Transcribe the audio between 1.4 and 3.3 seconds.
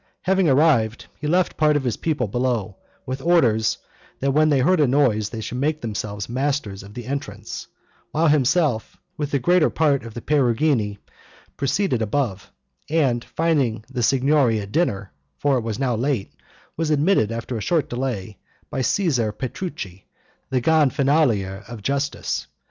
part of his people below, with